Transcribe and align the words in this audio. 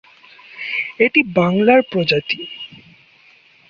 এটি 0.99 1.19
বাংলার 1.35 1.81
প্রজাতি। 1.91 2.39